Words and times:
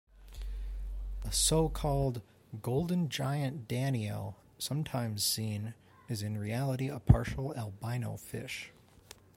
A 1.23 1.31
so-called 1.31 2.23
"golden 2.63 3.07
giant 3.07 3.67
danio", 3.67 4.33
sometimes 4.57 5.23
seen, 5.23 5.75
is 6.09 6.23
in 6.23 6.39
reality 6.39 6.89
a 6.89 6.97
partial 6.99 7.53
albino 7.55 8.17
fish. 8.17 8.71